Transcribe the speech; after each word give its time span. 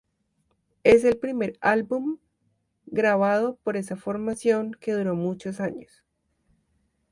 Es 0.83 1.03
el 1.03 1.19
primer 1.19 1.59
álbum 1.61 2.17
grabado 2.87 3.57
por 3.63 3.77
esa 3.77 3.95
formación 3.95 4.71
que 4.73 4.93
duró 4.93 5.13
muchos 5.13 5.59
años. 5.59 6.03